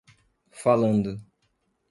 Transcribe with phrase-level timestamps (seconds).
[0.63, 1.13] Falando!